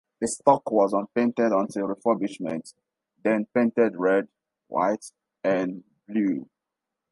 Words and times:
The 0.19 0.27
stock 0.27 0.63
was 0.71 0.93
unpainted 0.93 1.51
until 1.51 1.87
refurbishment, 1.89 2.73
then 3.23 3.45
painted 3.53 3.95
red, 3.95 4.29
white 4.67 5.11
and 5.43 5.83
blue. 6.07 6.49